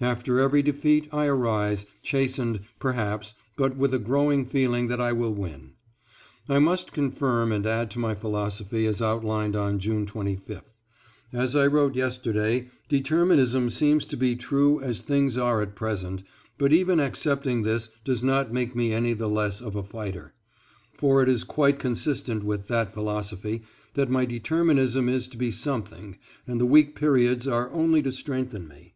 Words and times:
After 0.00 0.38
every 0.38 0.62
defeat 0.62 1.08
I 1.12 1.26
arise, 1.26 1.86
chastened, 2.04 2.60
perhaps, 2.78 3.34
but 3.56 3.76
with 3.76 3.92
a 3.92 3.98
growing 3.98 4.44
feeling 4.46 4.86
that 4.86 5.00
I 5.00 5.12
will 5.12 5.34
win. 5.34 5.72
I 6.48 6.60
must 6.60 6.92
confirm 6.92 7.50
and 7.50 7.66
add 7.66 7.90
to 7.90 7.98
my 7.98 8.14
philosophy 8.14 8.86
as 8.86 9.02
outlined 9.02 9.56
on 9.56 9.80
June 9.80 10.06
25th. 10.06 10.74
As 11.32 11.56
I 11.56 11.66
wrote 11.66 11.96
yesterday, 11.96 12.68
Determinism 12.88 13.70
seems 13.70 14.06
to 14.06 14.16
be 14.16 14.36
true 14.36 14.80
as 14.80 15.00
things 15.00 15.36
are 15.36 15.60
at 15.60 15.74
present, 15.74 16.22
but 16.58 16.72
even 16.72 17.00
accepting 17.00 17.62
this 17.62 17.90
does 18.04 18.22
not 18.22 18.52
make 18.52 18.76
me 18.76 18.92
any 18.92 19.14
the 19.14 19.28
less 19.28 19.60
a 19.60 19.82
fighter, 19.82 20.32
for 20.94 21.24
it 21.24 21.28
is 21.28 21.42
quite 21.42 21.80
consistent 21.80 22.44
with 22.44 22.68
that 22.68 22.94
philosophy 22.94 23.62
that 23.94 24.08
my 24.08 24.24
determinism 24.26 25.08
is 25.08 25.26
to 25.26 25.36
be 25.36 25.50
something, 25.50 26.18
and 26.46 26.60
the 26.60 26.66
weak 26.66 26.94
periods 26.94 27.48
are 27.48 27.68
only 27.72 28.00
to 28.00 28.12
strengthen 28.12 28.68
me. 28.68 28.94